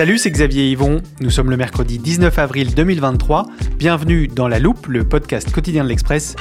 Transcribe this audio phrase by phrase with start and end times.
[0.00, 1.02] Salut, c'est Xavier Yvon.
[1.20, 3.44] Nous sommes le mercredi 19 avril 2023.
[3.76, 6.36] Bienvenue dans La Loupe, le podcast quotidien de l'Express.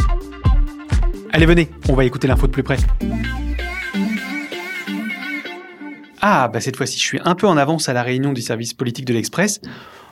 [1.34, 2.77] Allez, venez, on va écouter l'info de plus près.
[6.22, 8.73] Ah, bah cette fois-ci, je suis un peu en avance à la réunion du service
[8.73, 9.60] politique de l'Express.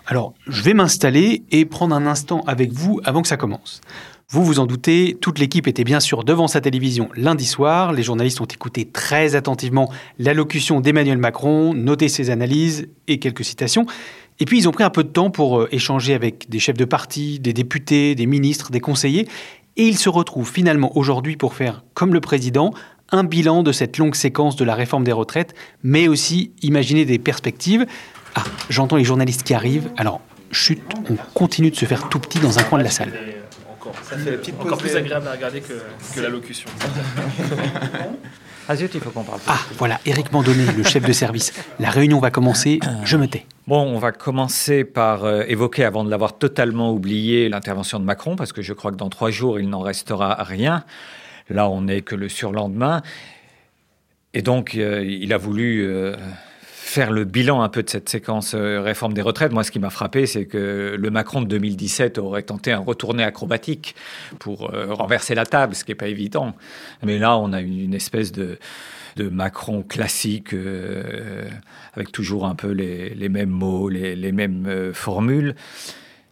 [0.08, 3.80] Alors, je vais m'installer et prendre un instant avec vous avant que ça commence.
[4.30, 7.94] Vous vous en doutez, toute l'équipe était bien sûr devant sa télévision lundi soir.
[7.94, 13.86] Les journalistes ont écouté très attentivement l'allocution d'Emmanuel Macron, noté ses analyses et quelques citations.
[14.42, 16.76] Et puis ils ont pris un peu de temps pour euh, échanger avec des chefs
[16.76, 19.30] de parti, des députés, des ministres, des conseillers.
[19.78, 22.74] Et ils se retrouvent finalement aujourd'hui pour faire, comme le président,
[23.12, 25.54] un bilan de cette longue séquence de la réforme des retraites,
[25.84, 27.86] mais aussi imaginer des perspectives.
[28.36, 29.90] Ah, j'entends les journalistes qui arrivent.
[29.96, 30.20] Alors,
[30.52, 33.37] chut, on continue de se faire tout petit dans un coin de la salle.
[34.10, 35.74] Ça fait la petite Encore plus agréable à regarder que,
[36.16, 36.70] que l'allocution.
[38.70, 39.40] Ah zut, il faut qu'on parle.
[39.48, 41.54] Ah, voilà, Éric Mandonnet, le chef de service.
[41.80, 43.46] La réunion va commencer, je me tais.
[43.66, 48.36] Bon, on va commencer par euh, évoquer, avant de l'avoir totalement oublié, l'intervention de Macron,
[48.36, 50.84] parce que je crois que dans trois jours, il n'en restera rien.
[51.50, 53.04] Là, on n'est que le surlendemain.
[54.34, 56.18] Et donc, euh, il a voulu euh,
[56.88, 59.52] faire le bilan un peu de cette séquence euh, réforme des retraites.
[59.52, 63.24] Moi, ce qui m'a frappé, c'est que le Macron de 2017 aurait tenté un retourné
[63.24, 63.96] acrobatique
[64.40, 66.56] pour euh, renverser la table, ce qui n'est pas évident.
[67.04, 68.58] Mais là, on a une espèce de,
[69.20, 71.50] Macron classique, euh,
[71.94, 75.56] avec toujours un peu les, mêmes mots, les, mêmes formules.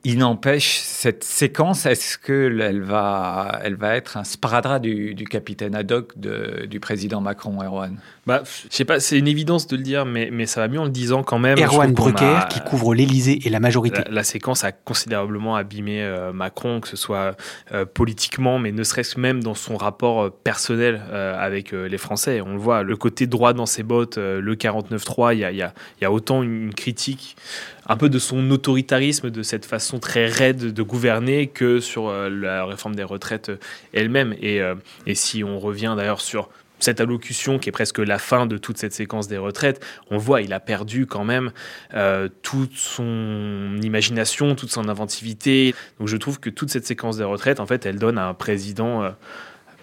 [0.04, 5.74] Il n'empêche, cette séquence, est-ce qu'elle va, elle va être un sparadrap du, du capitaine
[5.74, 7.98] Haddock de, du président Macron, Erwan?
[8.25, 10.80] Bah, je sais pas, c'est une évidence de le dire, mais, mais ça va mieux
[10.80, 11.59] en le disant quand même.
[11.59, 14.02] Erwan Brucker, qui couvre l'Élysée et la majorité.
[14.06, 17.38] La, la séquence a considérablement abîmé euh, Macron, que ce soit
[17.72, 22.41] euh, politiquement, mais ne serait-ce même dans son rapport euh, personnel avec les Français.
[22.41, 25.62] On le voit, le côté droit dans ses bottes, le 49-3, il y a, y,
[25.62, 27.35] a, y a autant une, critique
[27.88, 32.66] un peu de son autoritarisme, de cette façon très raide de gouverner que sur la
[32.66, 33.52] réforme des retraites
[33.94, 34.34] elle-même.
[34.41, 34.62] Et,
[35.06, 36.50] et si on revient d'ailleurs sur
[36.85, 40.41] cette allocution qui est presque la fin de toute cette séquence des retraites, on voit,
[40.41, 41.51] il a perdu quand même
[41.94, 45.75] euh, toute son imagination, toute son inventivité.
[46.00, 48.34] Donc je trouve que toute cette séquence des retraites, en fait, elle donne à un
[48.34, 49.09] président euh,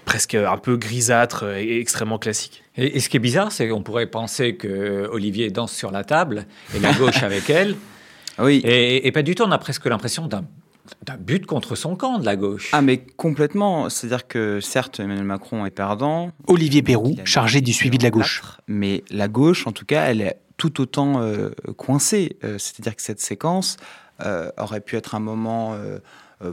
[0.04, 2.62] presque un peu grisâtre et extrêmement classique.
[2.76, 6.04] Et, et ce qui est bizarre, c'est qu'on pourrait penser que Olivier danse sur la
[6.04, 7.76] table et la gauche avec elle.
[8.38, 8.62] Oui.
[8.64, 10.44] Et, et pas du tout, on a presque l'impression d'un
[11.04, 12.70] d'un but contre son camp de la gauche.
[12.72, 13.88] Ah, mais complètement.
[13.88, 16.32] C'est-à-dire que certes, Emmanuel Macron est perdant.
[16.46, 18.42] Olivier a chargé du suivi de la gauche.
[18.66, 22.36] Mais la gauche, en tout cas, elle est tout autant euh, coincée.
[22.44, 23.76] Euh, C'est-à-dire que cette séquence
[24.24, 25.76] euh, aurait pu être un moment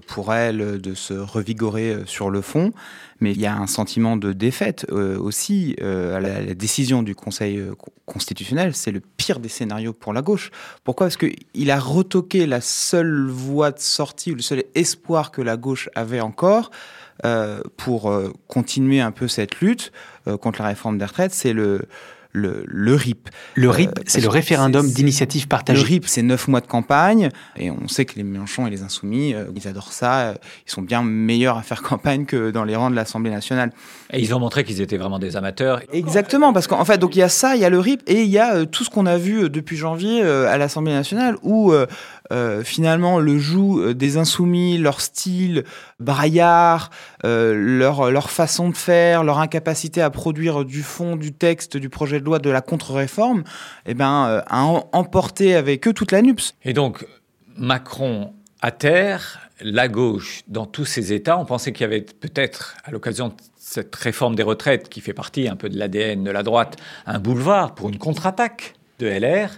[0.07, 2.71] pour elle de se revigorer euh, sur le fond.
[3.19, 5.75] Mais il y a un sentiment de défaite euh, aussi.
[5.81, 10.13] Euh, à la, décision du Conseil euh, con- constitutionnel, c'est le pire des scénarios pour
[10.13, 10.51] la gauche.
[10.83, 11.07] Pourquoi?
[11.07, 15.89] Parce qu'il a retoqué la seule voie de sortie le seul espoir que la gauche
[15.95, 16.71] avait encore
[17.25, 19.91] euh, pour euh, continuer un peu cette lutte
[20.27, 21.81] euh, contre la réforme des retraites, c'est le,
[22.31, 23.29] le, le RIP.
[23.55, 25.83] Le RIP, Euh, c'est le référendum d'initiative Le partagée.
[25.83, 29.33] RIP, c'est neuf mois de campagne, et on sait que les Mélenchon et les Insoumis,
[29.33, 30.33] euh, ils adorent ça, euh,
[30.67, 33.71] ils sont bien meilleurs à faire campagne que dans les rangs de l'Assemblée nationale.
[34.13, 35.81] Et ils ont montré qu'ils étaient vraiment des amateurs.
[35.91, 38.21] Exactement, parce qu'en fait, donc il y a ça, il y a le RIP, et
[38.21, 41.35] il y a euh, tout ce qu'on a vu depuis janvier euh, à l'Assemblée nationale,
[41.41, 41.73] où
[42.31, 45.63] euh, finalement le joug euh, des insoumis, leur style
[45.99, 46.89] braillard,
[47.25, 52.19] euh, leur, façon de faire, leur incapacité à produire du fond, du texte, du projet
[52.19, 53.43] de loi, de la contre-réforme,
[53.85, 56.55] eh ben, a em- emporté avec eux toute la NUPS.
[56.63, 57.05] Et donc,
[57.57, 61.37] Macron à terre, la gauche dans tous ses états.
[61.37, 65.13] On pensait qu'il y avait peut-être, à l'occasion de cette réforme des retraites, qui fait
[65.13, 69.49] partie un peu de l'ADN de la droite, un boulevard pour une contre-attaque de LR.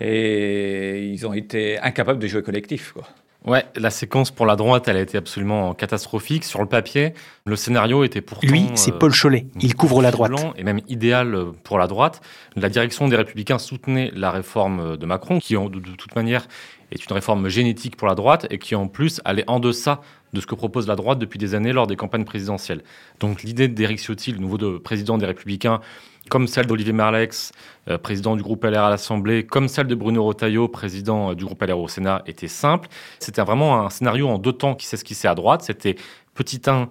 [0.00, 2.92] Et ils ont été incapables de jouer collectif.
[2.92, 3.04] Quoi.
[3.44, 6.44] Ouais, la séquence pour la droite, elle a été absolument catastrophique.
[6.44, 7.14] Sur le papier,
[7.46, 8.48] le scénario était pourtant.
[8.48, 9.46] Lui, c'est euh, Paul Cholet.
[9.60, 10.32] Il couvre la droite.
[10.56, 12.20] Et même idéal euh, pour la droite.
[12.56, 16.46] La direction des Républicains soutenait la réforme de Macron, qui de toute manière
[16.90, 20.00] est une réforme génétique pour la droite et qui en plus allait en deçà
[20.32, 22.82] de ce que propose la droite depuis des années lors des campagnes présidentielles.
[23.20, 25.80] Donc l'idée d'Éric Ciotti, le nouveau président des Républicains,
[26.28, 27.52] comme celle d'Olivier Marlex,
[27.88, 31.44] euh, président du groupe LR à l'Assemblée, comme celle de Bruno Retailleau, président euh, du
[31.44, 32.88] groupe LR au Sénat, était simple.
[33.18, 35.62] C'était vraiment un scénario en deux temps qui s'esquissait à droite.
[35.62, 35.96] C'était
[36.34, 36.88] petit 1,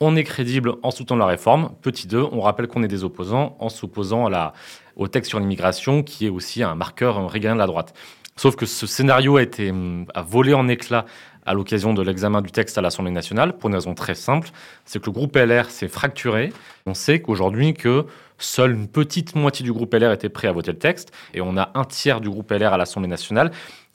[0.00, 1.72] on est crédible en soutenant la réforme.
[1.82, 4.30] Petit 2, on rappelle qu'on est des opposants en s'opposant
[4.96, 7.94] au texte sur l'immigration, qui est aussi un marqueur régalien de la droite.
[8.40, 11.04] Sauf que ce scénario a été hum, a volé en éclats
[11.44, 14.48] à l'occasion de l'examen du texte à l'Assemblée nationale pour une raison très simple,
[14.86, 16.50] c'est que le groupe LR s'est fracturé.
[16.86, 18.06] On sait qu'aujourd'hui que
[18.38, 21.58] seule une petite moitié du groupe LR était prêt à voter le texte et on
[21.58, 23.50] a un tiers du groupe LR à l'Assemblée nationale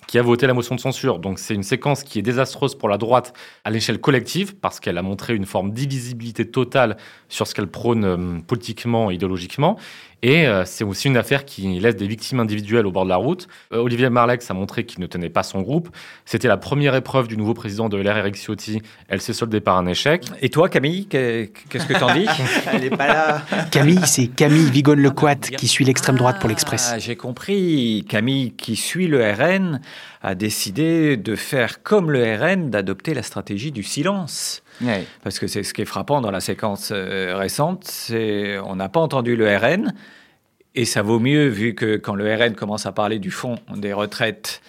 [0.08, 1.20] qui a voté la motion de censure.
[1.20, 3.34] Donc c'est une séquence qui est désastreuse pour la droite
[3.64, 6.98] à l'échelle collective, parce qu'elle a montré une forme d'illisibilité totale
[7.30, 9.78] sur ce qu'elle prône euh, politiquement et idéologiquement.
[10.26, 13.16] Et euh, c'est aussi une affaire qui laisse des victimes individuelles au bord de la
[13.16, 13.48] route.
[13.72, 15.96] Euh, Olivier Marlex a montré qu'il ne tenait pas son groupe.
[16.26, 18.82] C'était la première épreuve du nouveau président de LR, Eric Ciotti.
[19.08, 20.26] Elle s'est soldée par un échec.
[20.42, 22.26] Et toi, Camille, qu'est-ce que t'en dis
[22.74, 23.42] Elle n'est pas là.
[23.70, 26.90] Camille, c'est Camille Vigone-Lecoat qui suit l'extrême droite pour l'Express.
[26.92, 28.04] Ah, j'ai compris.
[28.10, 29.80] Camille, qui suit le RN,
[30.24, 34.64] a décidé de faire comme le RN, d'adopter la stratégie du silence.
[35.24, 38.90] Parce que c'est ce qui est frappant dans la séquence euh, récente, c'est on n'a
[38.90, 39.94] pas entendu le RN,
[40.76, 43.94] et ça vaut mieux vu que quand le RN commence à parler du fond des
[43.94, 44.62] retraites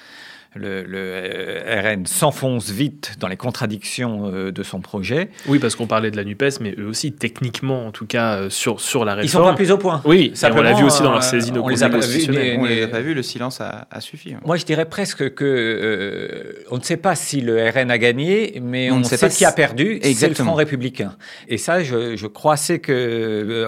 [0.57, 5.31] le, euh, RN s'enfonce vite dans les contradictions euh, de son projet.
[5.47, 8.51] Oui, parce qu'on parlait de la NUPES, mais eux aussi, techniquement, en tout cas, euh,
[8.51, 9.27] sur, sur la réforme.
[9.27, 10.01] Ils sont pas plus au point.
[10.05, 12.65] Oui, ça on l'a vu aussi dans leur saisine on les a pas vu, On
[12.65, 14.35] les a pas vus, le silence a, suffi.
[14.45, 18.91] Moi, je dirais presque que on ne sait pas si le RN a gagné, mais
[18.91, 21.17] on, sait, qui a perdu, c'est le Front républicain.
[21.49, 23.65] Et ça, je, je crois c'est que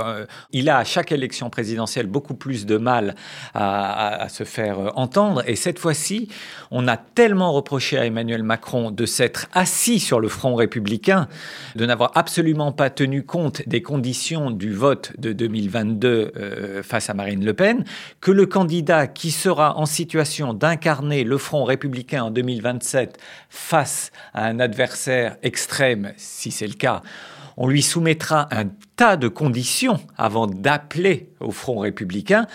[0.52, 3.14] il a à chaque élection présidentielle beaucoup plus de mal
[3.54, 5.42] à, à se faire entendre.
[5.46, 6.28] Et cette fois-ci,
[6.70, 11.28] on a tellement reproché à Emmanuel Macron de s'être assis sur le front républicain,
[11.74, 17.14] de n'avoir absolument pas tenu compte des conditions du vote de 2022 euh, face à
[17.14, 17.84] Marine Le Pen,
[18.20, 24.44] que le candidat qui sera en situation d'incarner le front républicain en 2027 face à
[24.46, 27.02] un adversaire extrême, si c'est le cas,
[27.58, 32.46] on lui soumettra un tas de conditions avant d'appeler au Front républicain.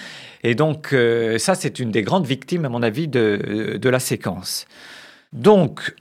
[0.43, 4.65] Et donc, euh, ça, c'est une des grandes victimes, à mon avis, de, la séquence.
[5.33, 5.93] Donc,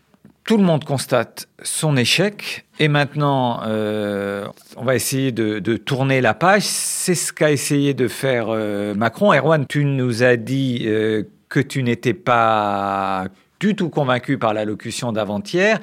[0.45, 4.47] tout le monde constate son échec et maintenant euh,
[4.77, 6.63] on va essayer de, tourner la page.
[6.63, 9.33] C'est ce qu'a essayé de faire euh, Macron.
[9.33, 10.87] Erwan, tu nous as dit
[11.49, 13.27] que tu n'étais pas
[13.63, 15.79] du tout convaincu par l'allocution d'avant-hier.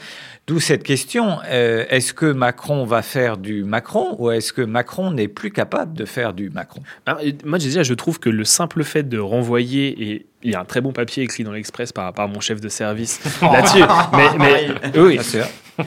[0.48, 5.12] D'où cette question, euh, est-ce que Macron va faire du Macron ou est-ce que Macron
[5.12, 6.81] n'est plus capable de faire du Macron?
[7.06, 10.60] Alors, Moi, déjà, je trouve que le simple fait de renvoyer, et il y a
[10.60, 14.28] un très bon papier écrit dans l'Express par, par mon chef de service là-dessus, mais,
[14.38, 15.18] mais oui,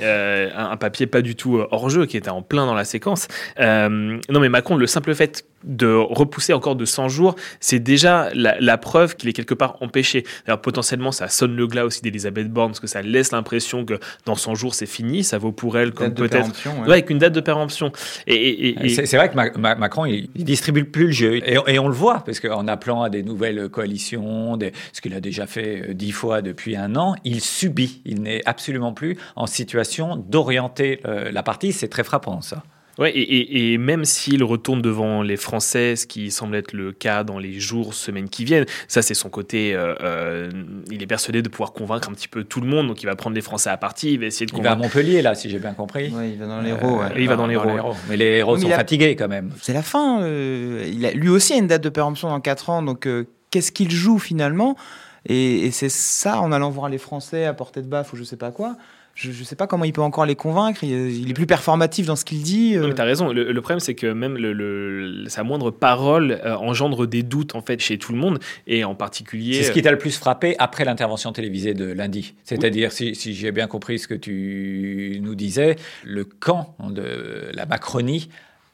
[0.01, 2.87] euh, un papier pas du tout euh, hors jeu qui était en plein dans la
[2.87, 3.29] séquence.
[3.59, 8.79] non, mais Macron, le simple fait de repousser encore de 100 jours, c'est déjà la,
[8.79, 10.25] preuve qu'il est quelque part empêché.
[10.47, 13.99] Alors potentiellement, ça sonne le glas aussi d'Elisabeth Borne, parce que ça laisse l'impression que
[14.25, 15.25] dans 100 jours, c'est fini.
[15.25, 16.51] Ça vaut pour elle comme peut-être...
[16.67, 16.93] Ouais.
[16.93, 17.93] avec une date de péremption.
[18.27, 18.75] Et,
[19.05, 21.41] C'est vrai que Macron, il, distribue plus le jeu.
[21.47, 24.59] Et, on le voit, parce qu'en appelant à des nouvelles coalitions,
[24.93, 28.03] ce qu'il a déjà fait euh, dix fois depuis un an, il subit.
[28.05, 31.73] Il n'est absolument plus en situation d'orienter euh, la partie.
[31.73, 32.63] C'est très frappant, ça.
[32.99, 37.25] Ouais, et, et, même s'il retourne devant les Français, ce qui semble être le cas
[37.25, 39.75] dans les jours, semaines qui viennent, ça c'est son côté.
[39.75, 40.51] Euh, euh,
[40.91, 43.17] il est persuadé de pouvoir convaincre un petit peu tout le monde, donc il va
[43.17, 44.75] prendre les Français à partie, il va essayer de convaincre.
[44.75, 46.13] Il va à Montpellier là, si j'ai bien compris.
[46.15, 47.01] Oui, il va dans les héros.
[47.01, 47.95] Euh, il va dans les héros.
[48.11, 49.51] Mais les héros sont fatigués quand même.
[49.63, 50.27] C'est la fin.
[50.27, 53.09] il a, lui aussi a une date de péremption dans 4 ans, donc
[53.51, 54.77] qu'est-ce qu'il joue finalement?
[55.25, 58.25] Et, et c'est ça, en allant voir les Français à portée de baffe ou je
[58.25, 58.77] sais pas quoi
[59.15, 60.85] je ne sais pas comment il peut encore les convaincre.
[60.85, 62.77] Il, est plus performatif dans ce qu'il dit.
[62.77, 62.93] Euh.
[62.93, 63.33] Tu as raison.
[63.33, 67.81] Le, problème, c'est que même le, sa moindre parole euh, engendre des doutes en fait
[67.81, 69.55] chez tout le monde et en particulier.
[69.55, 72.35] C'est ce qui t'a le plus frappé après l'intervention télévisée de lundi.
[72.45, 77.67] C'est-à-dire, si, si j'ai bien compris ce que tu nous disais, le camp de la
[77.67, 78.31] Macronie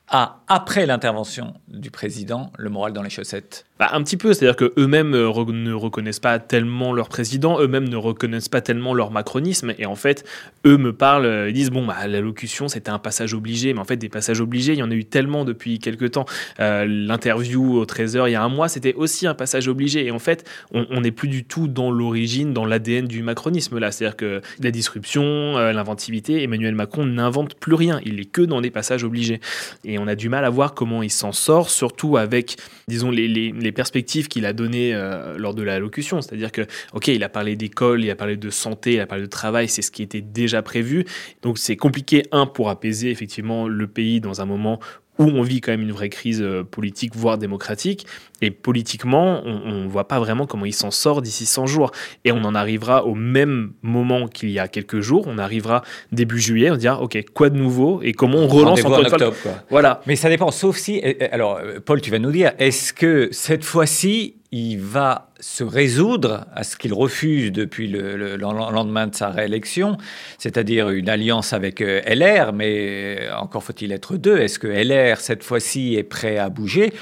[0.08, 4.56] a, après l'intervention du président, le moral dans les chaussettes bah, un petit peu, c'est-à-dire
[4.56, 9.72] qu'eux-mêmes euh, ne reconnaissent pas tellement leur président, eux-mêmes ne reconnaissent pas tellement leur macronisme,
[9.78, 10.24] et en fait,
[10.66, 13.84] eux me parlent, euh, ils disent, bon, bah, l'allocution, c'était un passage obligé, mais en
[13.84, 16.26] fait, des passages obligés, il y en a eu tellement depuis quelques temps.
[16.58, 20.10] Euh, l'interview au 13h il y a un mois, c'était aussi un passage obligé, et
[20.10, 24.16] en fait, on n'est plus du tout dans l'origine, dans l'ADN du macronisme, là, c'est-à-dire
[24.16, 29.04] que la disruption, l'inventivité, Emmanuel Macron n'invente plus rien, il est que dans des passages
[29.04, 29.40] obligés.
[29.84, 32.56] Et on a du mal à voir comment il s'en sort, surtout avec,
[32.88, 36.20] disons, les perspectives qu'il a données euh, lors de l'allocution.
[36.20, 39.24] C'est-à-dire que, OK, il a parlé d'école, il a parlé de santé, il a parlé
[39.24, 41.04] de travail, c'est ce qui était déjà prévu.
[41.42, 44.80] Donc c'est compliqué, un, pour apaiser effectivement le pays dans un moment
[45.18, 48.06] où on vit quand même une vraie crise euh, politique, voire démocratique.
[48.40, 51.90] Et politiquement, on ne voit pas vraiment comment il s'en sort d'ici 100 jours.
[52.24, 55.24] Et on en arrivera au même moment qu'il y a quelques jours.
[55.26, 55.82] On arrivera
[56.12, 59.34] début juillet, on dira, OK, quoi de nouveau et comment on relance en octobre,
[59.70, 60.02] Voilà.
[60.06, 61.02] Mais ça dépend, sauf si.
[61.32, 66.64] Alors, Paul, tu vas nous dire, est-ce que cette fois-ci, il va se résoudre à
[66.64, 69.98] ce qu'il refuse depuis le, lendemain de sa réélection,
[70.38, 74.38] c'est-à-dire une alliance avec euh, LR, mais encore faut-il être deux.
[74.38, 76.92] Est-ce que LR, cette fois-ci, est prêt à bouger?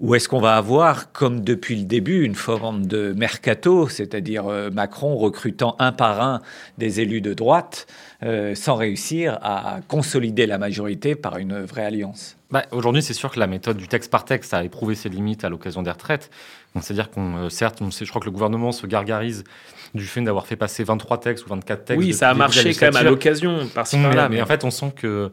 [0.00, 4.70] Ou est-ce qu'on va avoir, comme depuis le début, une forme de mercato, c'est-à-dire euh,
[4.70, 6.40] Macron recrutant un par un
[6.78, 7.86] des élus de droite,
[8.22, 12.38] euh, sans réussir à consolider la majorité par une vraie alliance?
[12.50, 15.44] Bah, Aujourd'hui, c'est sûr que la méthode du texte par texte a éprouvé ses limites
[15.44, 16.30] à l'occasion des retraites.
[16.80, 19.44] C'est-à-dire qu'on, euh, certes, on sait, je crois que le gouvernement se gargarise
[19.94, 21.98] du fait d'avoir fait passer 23 textes ou 24 textes.
[21.98, 24.28] Oui, ça a marché quand même à l'occasion, par-ci par-là.
[24.28, 25.32] mais en fait, on sent que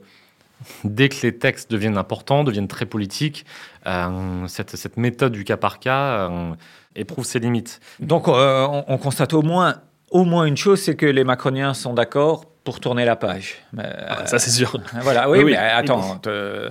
[0.84, 3.46] dès que les textes deviennent importants, deviennent très politiques,
[3.86, 6.54] euh, cette, méthode du cas par cas euh,
[6.96, 7.80] éprouve ses limites.
[8.00, 9.76] Donc euh, on, constate au moins,
[10.12, 13.56] au moins une chose, c'est que les macroniens sont d'accord pour tourner la page.
[13.78, 14.78] Ah, ça c'est sûr.
[15.02, 16.70] Voilà, oui, mais attends, te,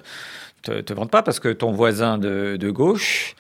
[0.63, 3.35] te, te vante pas parce que ton voisin de, de gauche,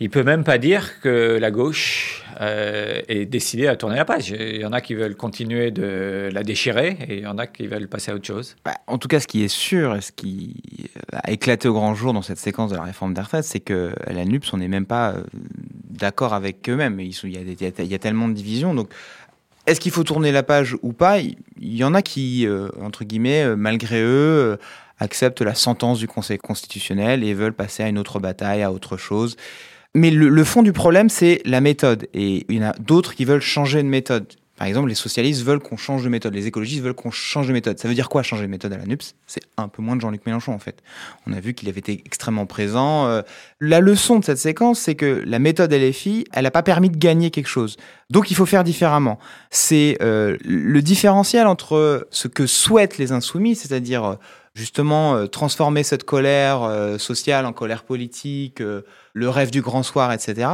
[0.00, 4.30] il peut même pas dire que la gauche euh, est décidée à tourner la page.
[4.30, 7.46] Il y en a qui veulent continuer de la déchirer et il y en a
[7.46, 8.56] qui veulent passer à autre chose.
[8.64, 10.56] Bah, en tout cas, ce qui est sûr et ce qui
[11.12, 14.24] a éclaté au grand jour dans cette séquence de la réforme des c'est que la
[14.24, 15.22] NUPS, on n'est même pas euh,
[15.90, 16.98] d'accord avec eux-mêmes.
[16.98, 18.74] Il, y a tellement de divisions.
[18.74, 18.90] Donc,
[19.66, 21.20] est-ce qu'il faut tourner la page ou pas?
[21.20, 24.58] Il y en a qui, euh, entre guillemets, malgré eux,
[24.98, 28.96] acceptent la sentence du Conseil constitutionnel et veulent passer à une autre bataille, à autre
[28.96, 29.36] chose.
[29.94, 32.08] Mais le, fond du problème, c'est la méthode.
[32.14, 34.26] Et il y en a d'autres qui veulent changer de méthode.
[34.56, 37.52] Par exemple, les socialistes veulent qu'on change de méthode, les écologistes veulent qu'on change de
[37.52, 37.78] méthode.
[37.78, 40.00] Ça veut dire quoi changer de méthode à la NUPS C'est un peu moins de
[40.00, 40.80] Jean-Luc Mélenchon en fait.
[41.26, 43.06] On a vu qu'il avait été extrêmement présent.
[43.06, 43.22] Euh,
[43.60, 46.96] la leçon de cette séquence, c'est que la méthode LFI, elle n'a pas permis de
[46.96, 47.76] gagner quelque chose.
[48.10, 49.18] Donc il faut faire différemment.
[49.50, 54.14] C'est euh, le différentiel entre ce que souhaitent les insoumis, c'est-à-dire euh,
[54.54, 58.60] justement transformer cette colère sociale en colère politique
[59.14, 60.48] le rêve du grand soir, etc.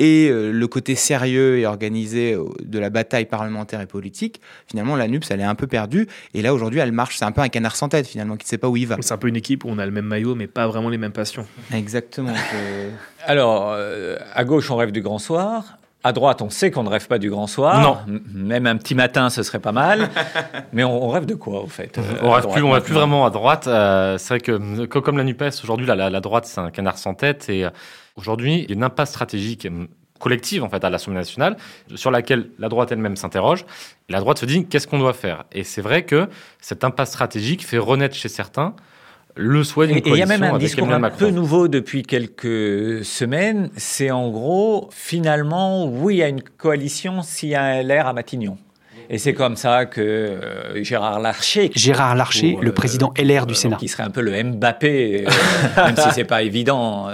[0.00, 4.94] Et euh, le côté sérieux et organisé euh, de la bataille parlementaire et politique, finalement,
[4.94, 6.06] la NUPS, elle est un peu perdue.
[6.34, 7.18] Et là, aujourd'hui, elle marche.
[7.18, 8.96] C'est un peu un canard sans tête, finalement, qui ne sait pas où il va.
[9.00, 10.98] C'est un peu une équipe où on a le même maillot, mais pas vraiment les
[10.98, 11.46] mêmes passions.
[11.74, 12.34] Exactement.
[13.26, 15.78] Alors, euh, à gauche, on rêve du grand soir.
[16.08, 17.80] À droite, on sait qu'on ne rêve pas du grand soir.
[17.82, 18.20] Non.
[18.32, 20.08] Même un petit matin, ce serait pas mal.
[20.72, 23.30] Mais on, rêve de quoi, au fait On rêve plus, on rêve plus vraiment à
[23.30, 23.64] droite.
[23.64, 27.50] c'est vrai que, comme la NUPES, aujourd'hui, la, la, droite, c'est un canard sans tête.
[27.50, 27.66] Et
[28.18, 29.86] Aujourd'hui, il y a une impasse stratégique euh,
[30.18, 31.56] collective en fait à l'Assemblée nationale
[31.94, 33.64] sur laquelle la droite elle-même s'interroge.
[34.08, 35.44] La droite se dit qu'est-ce qu'on doit faire?
[35.52, 36.28] Et c'est vrai que
[36.60, 38.74] cette impasse stratégique fait renaître chez certains
[39.38, 40.14] le souhait d'une coalition.
[40.14, 43.70] Et il y a même un discours un peu nouveau depuis quelques semaines.
[43.76, 48.06] C'est en gros, finalement, oui, il y a une coalition s'il y a un LR
[48.06, 48.58] à Matignon.
[49.10, 51.70] Et c'est comme ça que euh, Gérard Larcher.
[51.74, 53.76] Gérard Larcher, le président euh, LR du Sénat.
[53.76, 55.30] Qui serait un peu le Mbappé, euh,
[55.76, 57.08] même si c'est pas évident.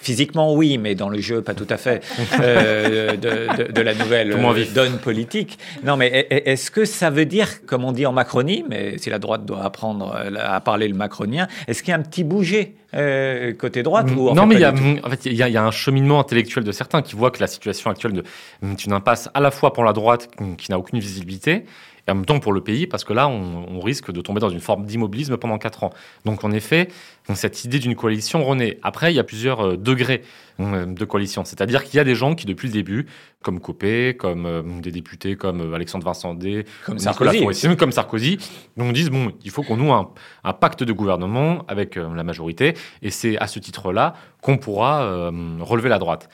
[0.00, 2.02] physiquement, oui, mais dans le jeu, pas tout à fait.
[2.38, 4.36] De, la nouvelle
[4.72, 5.58] donne politique.
[5.84, 9.18] Non, mais est-ce que ça veut dire, comme on dit en Macronie, mais si la
[9.18, 13.82] droite doit apprendre à parler le macronien, est-ce qu'il y a un petit bouger côté
[13.82, 16.64] droite ou Non, mais il y, a, en fait, il y, a, un cheminement intellectuel
[16.64, 18.22] de certains qui voient que la situation actuelle
[18.62, 21.64] est une impasse à la fois pour la droite qui n'a aucune visibilité
[22.08, 24.48] et en même temps pour le pays, parce que là, on, risque de tomber dans
[24.48, 25.90] une forme d'immobilisme pendant quatre ans.
[26.24, 26.88] Donc, en effet,
[27.34, 28.78] cette idée d'une coalition renaît.
[28.82, 30.22] Après, il y a plusieurs euh, degrés
[30.60, 31.44] euh, de coalition.
[31.44, 33.06] C'est-à-dire qu'il y a des gens qui, depuis le début,
[33.42, 36.36] comme Copé, comme euh, des députés comme Alexandre Vincent
[36.84, 37.44] comme Sarkozy,
[37.78, 38.38] comme Sarkozy,
[38.76, 40.10] nous disent bon, il faut qu'on noue un,
[40.44, 45.30] un, pacte de gouvernement avec la majorité, et c'est à ce titre-là qu'on pourra
[45.60, 46.28] relever la droite.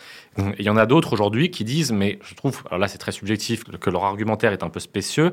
[0.59, 3.13] Il y en a d'autres aujourd'hui qui disent, mais je trouve, alors là c'est très
[3.13, 5.31] subjectif, que leur argumentaire est un peu spécieux,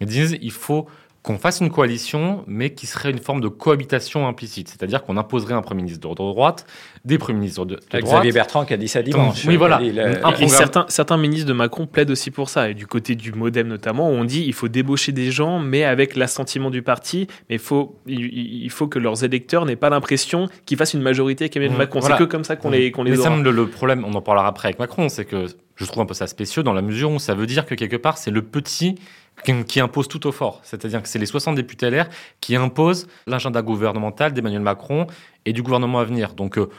[0.00, 0.88] ils disent il faut
[1.24, 4.68] qu'on fasse une coalition, mais qui serait une forme de cohabitation implicite.
[4.68, 6.66] C'est-à-dire qu'on imposerait un Premier ministre de droite,
[7.06, 8.04] des Premiers ministres de, droite.
[8.04, 9.46] Xavier Bertrand qui a dit ça dimanche.
[9.46, 9.80] oui, voilà.
[9.82, 12.68] Et certains, certains ministres de Macron plaident aussi pour ça.
[12.68, 16.14] Et du côté du Modem notamment, on dit il faut débaucher des gens, mais avec
[16.14, 17.26] l'assentiment du parti.
[17.48, 21.56] Mais faut, il, faut que leurs électeurs n'aient pas l'impression qu'ils fassent une majorité avec
[21.56, 22.00] Emmanuel mmh, Macron.
[22.02, 24.20] C'est que comme ça qu'on les, qu'on les mais Ça, le, le problème, on en
[24.20, 27.10] parlera après avec Macron, c'est que je trouve un peu ça spécieux dans la mesure
[27.10, 28.96] où ça veut dire que quelque part, c'est le petit
[29.66, 30.60] qui impose tout au fort.
[30.62, 32.06] C'est-à-dire que c'est les 60 députés LR
[32.40, 35.06] qui imposent l'agenda gouvernemental d'Emmanuel Macron
[35.44, 36.34] et du gouvernement à venir.
[36.34, 36.70] Donc, euh,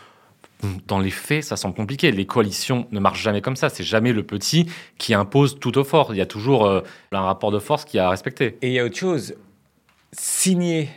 [0.88, 2.12] dans les faits, ça semble compliqué.
[2.12, 3.70] Les coalitions ne marchent jamais comme ça.
[3.70, 6.14] C'est jamais le petit qui impose tout au fort.
[6.14, 8.58] Il y a toujours euh, un rapport de force qui a à respecter.
[8.62, 9.36] Et il y a autre chose.
[10.14, 10.90] Signer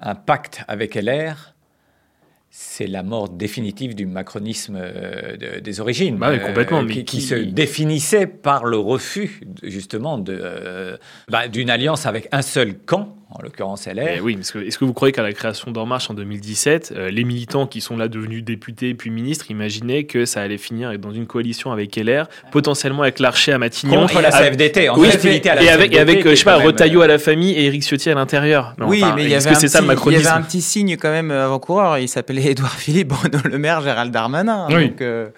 [0.00, 1.53] un pacte avec LR,
[2.56, 6.18] c'est la mort définitive du macronisme euh, des origines.
[6.18, 6.84] Bah complètement.
[6.84, 10.96] Euh, qui, se définissait par le refus, justement, euh,
[11.28, 14.14] bah, d'une alliance avec un seul camp en l'occurrence LR.
[14.16, 17.24] Eh oui, est-ce que vous croyez qu'à la création d'En Marche en 2017, euh, les
[17.24, 21.26] militants qui sont là devenus députés puis ministres imaginaient que ça allait finir dans une
[21.26, 25.94] coalition avec LR, potentiellement avec l'Archer à Matignon Contre la CFDT, en oui, et avec,
[25.94, 28.74] et avec je sais pas, Retailleau à la famille et Éric Ciotti à l'intérieur.
[28.78, 29.66] Oui, mais il y, avait un petit,
[30.06, 33.58] il y avait un petit signe quand même avant-coureur, il s'appelait Édouard Philippe, Bruno Le
[33.58, 34.66] Maire, Gérald Darmanin.
[34.70, 34.88] Oui.
[34.88, 35.28] Donc, euh,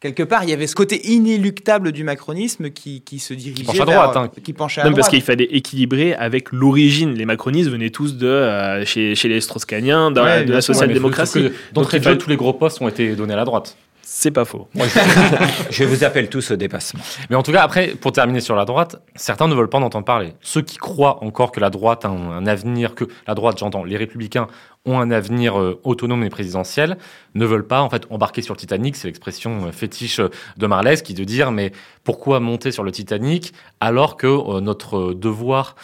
[0.00, 3.64] quelque part, il y avait ce côté inéluctable du macronisme qui, qui se dirigeait qui
[3.64, 4.30] penche à droite, hein.
[4.42, 4.96] qui penchait à droite.
[4.96, 7.14] Parce qu'il fallait équilibrer avec l'origine.
[7.14, 11.50] Les macronistes venaient tous de euh, chez, chez, les Strauss-Caniens, de, la social-démocratie.
[11.72, 13.76] Donc, tous les gros postes ont été donnés à la droite.
[14.10, 14.68] C'est pas faux.
[15.70, 17.00] je vous appelle tous au dépassement.
[17.28, 19.82] Mais en tout cas, après, pour terminer sur la droite, certains ne veulent pas en
[19.82, 20.32] entendre parler.
[20.40, 23.98] Ceux qui croient encore que la droite a un, avenir, que la droite, j'entends, les
[23.98, 24.46] républicains
[24.86, 26.96] ont un avenir euh, autonome et présidentiel,
[27.34, 28.96] ne veulent pas en fait embarquer sur le Titanic.
[28.96, 30.22] C'est l'expression euh, fétiche
[30.56, 31.72] de Marlès qui de dire mais
[32.02, 35.76] pourquoi monter sur le Titanic alors que euh, notre devoir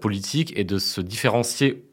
[0.00, 1.84] politique est de se différencier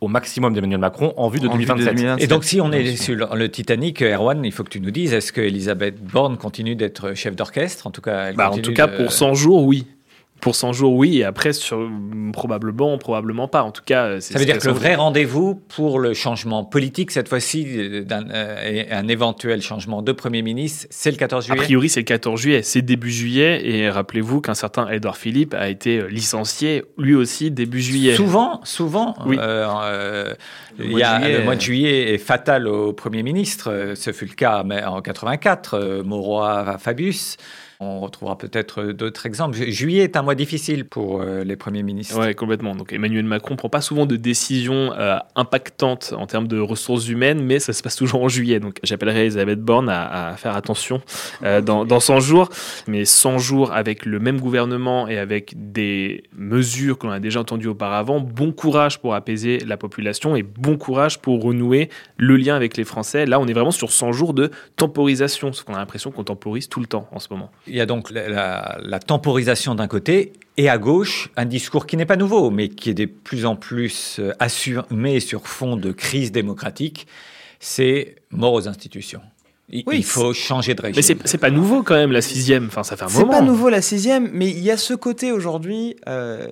[0.00, 2.22] au maximum d'Emmanuel Macron en vue de, 2027.
[2.22, 5.12] Et donc, si on est sur le Titanic, Erwan, il faut que tu nous dises,
[5.12, 7.86] est-ce que Elisabeth Borne continue d'être chef d'orchestre?
[7.86, 9.86] En tout cas, bah, en tout cas, pour 100 jours, oui.
[10.40, 11.90] Pour 100 jours, oui, et après, sur,
[12.32, 13.62] probablement, probablement pas.
[13.62, 17.28] En tout cas, ça veut dire que le vrai rendez-vous pour le changement politique, cette
[17.28, 21.88] fois-ci, d'un euh, un éventuel changement de Premier ministre, c'est le 14 juillet A priori,
[21.88, 22.62] c'est le 14 juillet.
[22.62, 27.80] C'est début juillet, et rappelez-vous qu'un certain Edouard Philippe a été licencié, lui aussi, début
[27.80, 28.14] juillet.
[28.14, 29.36] Souvent, souvent, oui.
[29.40, 30.34] Euh, euh,
[30.78, 33.94] il y a, le mois de juillet est fatal au Premier ministre.
[33.96, 37.36] Ce fut le cas en 84, Mauroy, Fabius.
[37.80, 39.56] On retrouvera peut-être d'autres exemples.
[39.56, 42.18] Juillet est un mois difficile pour euh, les premiers ministres.
[42.18, 42.74] Oui, complètement.
[42.74, 47.40] Donc Emmanuel Macron prend pas souvent de décisions euh, impactantes en termes de ressources humaines,
[47.40, 48.58] mais ça se passe toujours en juillet.
[48.58, 51.00] Donc j'appellerai Elisabeth Borne à, faire attention
[51.44, 52.48] euh, dans, dans 100 jours.
[52.88, 57.68] Mais 100 jours avec le même gouvernement et avec des mesures qu'on a déjà entendues
[57.68, 62.76] auparavant, bon courage pour apaiser la population et bon courage pour renouer le lien avec
[62.76, 63.24] les Français.
[63.24, 66.68] Là, on est vraiment sur 100 jours de temporisation, parce qu'on a l'impression qu'on temporise
[66.68, 67.52] tout le temps en ce moment.
[67.68, 72.06] Il y a donc la, temporisation d'un côté et à gauche un discours qui n'est
[72.06, 76.32] pas nouveau, mais qui est de plus en plus euh, assumé sur fond de crise
[76.32, 77.06] démocratique,
[77.60, 79.22] c'est mort aux institutions.
[79.70, 81.02] Il, oui, il faut changer de régime.
[81.06, 82.66] Mais c'est pas nouveau quand même la sixième.
[82.66, 83.32] Enfin, ça fait un moment.
[83.32, 85.96] C'est pas nouveau la sixième, mais il y a ce côté aujourd'hui.
[86.08, 86.48] Euh,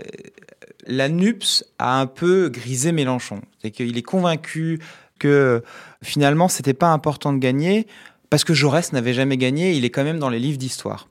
[0.86, 3.40] la NUPS a un peu grisé Mélenchon.
[3.62, 4.80] C'est qu'il est convaincu
[5.18, 5.62] que
[6.02, 7.86] finalement c'était pas important de gagner
[8.30, 11.08] parce que Jaurès n'avait jamais gagné, il est quand même dans les livres d'histoire.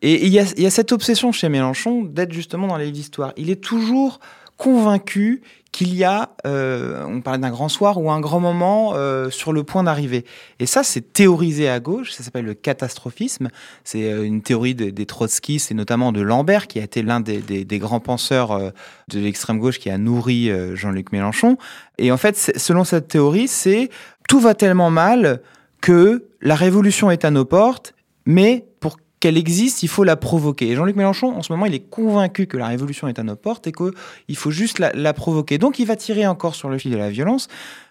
[0.00, 3.32] Et il y, a, cette obsession chez Mélenchon d'être justement dans les livres d'histoire.
[3.36, 4.20] Il est toujours
[4.56, 9.28] convaincu qu'il y a, euh, on parlait d'un grand soir ou un grand moment euh,
[9.30, 10.24] sur le point d'arriver.
[10.60, 13.48] Et ça, c'est théorisé à gauche, ça s'appelle le catastrophisme.
[13.84, 17.40] C'est euh, une théorie des, trotskistes et notamment de Lambert, qui a été l'un des,
[17.40, 18.72] des, grands penseurs
[19.08, 21.56] de l'extrême gauche qui a nourri Jean-Luc Mélenchon.
[21.98, 23.90] Et en fait, selon cette théorie, c'est
[24.28, 25.40] tout va tellement mal
[25.80, 27.94] que la révolution est à nos portes,
[28.26, 30.68] mais pour qu'elle existe, il faut la provoquer.
[30.68, 33.36] Et Jean-Luc Mélenchon, en ce moment, il est convaincu que la révolution est à nos
[33.36, 35.58] portes et qu'il faut juste la, la, provoquer.
[35.58, 37.48] Donc il va tirer encore sur le fil de la violence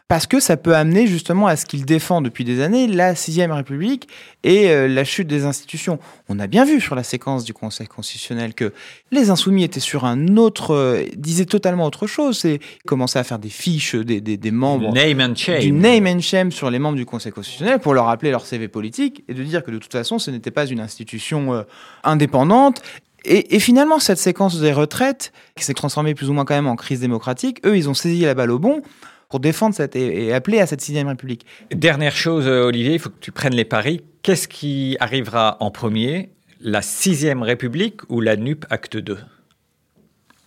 [0.07, 3.51] parce que ça peut amener justement à ce qu'il défend depuis des années, la sixième
[3.51, 4.07] République
[4.43, 5.99] et euh, la chute des institutions.
[6.29, 8.71] On a bien vu sur la séquence du Conseil constitutionnel que
[9.11, 12.39] les insoumis étaient sur un autre, euh, disaient totalement autre chose.
[12.39, 15.59] C'est commencer à faire des fiches des, des, des membres, name and shame.
[15.59, 18.69] du name and shame sur les membres du Conseil constitutionnel pour leur rappeler leur CV
[18.69, 21.63] politique et de dire que de toute façon ce n'était pas une institution euh,
[22.03, 22.81] indépendante
[23.25, 26.67] et, et, finalement, cette séquence des retraites, qui s'est transformée plus ou moins quand même
[26.67, 28.81] en crise démocratique, eux, ils ont saisi la balle au bon
[29.29, 31.45] pour défendre cette, et, appeler à cette sixième République.
[31.71, 34.01] Dernière chose, euh, Olivier, il faut que tu prennes les paris.
[34.23, 36.29] Qu'est-ce qui arrivera en premier,
[36.61, 39.17] la sixième République ou la NUP Acte 2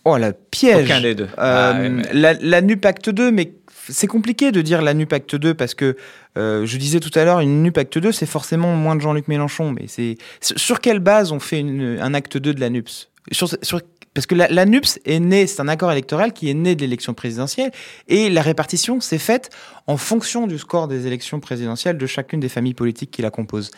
[0.03, 1.25] Oh, la piège Aucun des deux.
[1.25, 1.73] Euh, ah,
[2.13, 3.53] la, la, NUP Acte 2, mais
[3.87, 5.95] c'est compliqué de dire la NUP Acte 2 parce que
[6.39, 9.27] euh, je disais tout à l'heure, une NUP Acte 2, c'est forcément moins de Jean-Luc
[9.27, 9.71] Mélenchon.
[9.71, 13.09] Mais c'est sur quelle base on fait une, un Acte 2 de la NUPS?
[13.31, 13.81] Sur, sur
[14.13, 17.71] parce que la, est née, c'est un accord électoral qui est né de l'élection présidentielle,
[18.07, 19.49] et la répartition s'est faite
[19.87, 23.71] en fonction du score des élections présidentielles de chacune des familles politiques qui la composent.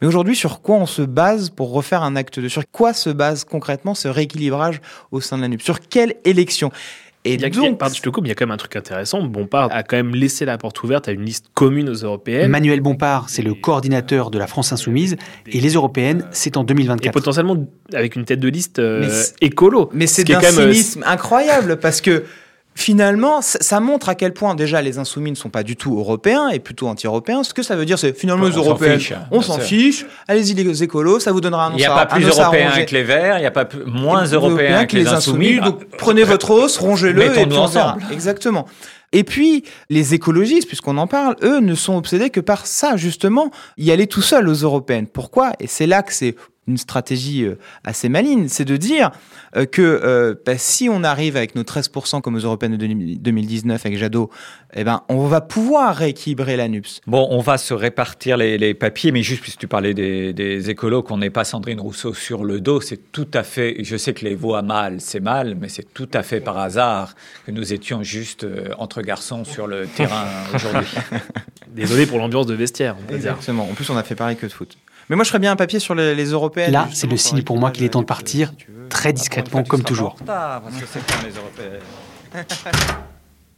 [0.00, 3.08] Mais aujourd'hui, sur quoi on se base pour refaire un acte de Sur quoi se
[3.08, 6.70] base concrètement ce rééquilibrage au sein de la NUPS Sur quelle élection?
[7.26, 8.56] Et Il y a, donc, pardon, je te coupe, il y a quand même un
[8.56, 9.22] truc intéressant.
[9.22, 12.50] Bompard a quand même laissé la porte ouverte à une liste commune aux européennes.
[12.50, 16.66] Manuel Bompard, c'est le coordinateur de la France Insoumise, et les européennes, c'est en et
[16.66, 17.12] 2024.
[17.12, 17.56] potentiellement
[17.92, 19.90] avec une tête de liste euh, Mais c'est- écolo.
[19.92, 22.24] Mais Ce c'est est d'un euh, cynisme incroyable parce que
[22.76, 26.50] finalement, ça, montre à quel point déjà les insoumis ne sont pas du tout européens
[26.50, 27.42] et plutôt anti-européens.
[27.42, 30.04] Ce que ça veut dire, c'est finalement les s'en européens, fiche, on s'en fiche.
[30.28, 33.02] Allez-y les écolos, ça vous donnera un Il n'y a pas plus européens que les
[33.02, 35.58] Verts, il n'y a pas moins européens que les insoumis.
[35.58, 38.02] Donc prenez votre os, rongez-le et puis ensemble.
[38.12, 38.66] Exactement.
[39.12, 43.50] Et puis, les écologistes, puisqu'on en parle, eux ne sont obsédés que par ça, justement,
[43.78, 45.06] y aller tout seul aux européennes.
[45.06, 45.52] Pourquoi?
[45.60, 46.34] Et c'est là que c'est
[46.66, 49.10] une stratégie euh, assez maligne, c'est de dire
[49.56, 53.86] euh, que euh, bah, si on arrive avec nos 13% comme aux européennes de 2019
[53.86, 54.30] avec Jadot,
[54.74, 57.00] eh ben, on va pouvoir rééquilibrer la NUPS.
[57.06, 60.70] Bon, on va se répartir les, les papiers, mais juste puisque tu parlais des, des
[60.70, 63.76] écolos, qu'on n'ait pas Sandrine Rousseau sur le dos, c'est tout à fait.
[63.82, 67.14] Je sais que les voix mal, c'est mal, mais c'est tout à fait par hasard
[67.46, 70.88] que nous étions juste euh, entre garçons sur le terrain aujourd'hui.
[71.68, 72.96] Désolé pour l'ambiance de vestiaire.
[72.98, 73.32] on peut dire.
[73.32, 73.64] Exactement.
[73.64, 74.76] En plus, on a fait pareil que de foot.
[75.08, 76.72] Mais moi, je ferais bien un papier sur les, les européennes.
[76.72, 79.82] Là, c'est le signe pour moi qu'il est temps de partir, si très discrètement comme
[79.82, 80.16] toujours.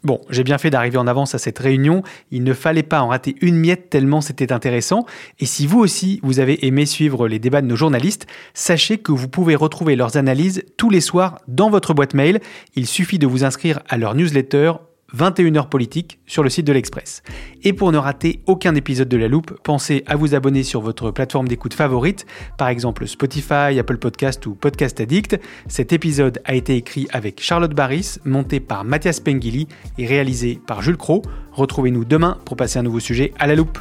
[0.04, 2.04] Bon, j'ai bien fait d'arriver en avance à cette réunion.
[2.30, 5.06] Il ne fallait pas en rater une miette tellement c'était intéressant.
[5.40, 9.10] Et si vous aussi, vous avez aimé suivre les débats de nos journalistes, sachez que
[9.10, 12.38] vous pouvez retrouver leurs analyses tous les soirs dans votre boîte mail.
[12.76, 14.74] Il suffit de vous inscrire à leur newsletter
[15.16, 17.22] 21h politique sur le site de l'Express.
[17.62, 21.10] Et pour ne rater aucun épisode de La Loupe, pensez à vous abonner sur votre
[21.10, 25.40] plateforme d'écoute favorite, par exemple Spotify, Apple Podcast ou Podcast Addict.
[25.66, 30.82] Cet épisode a été écrit avec Charlotte Barris, monté par Mathias Pengili et réalisé par
[30.82, 31.22] Jules Cro.
[31.52, 33.78] Retrouvez-nous demain pour passer un nouveau sujet à La Loupe.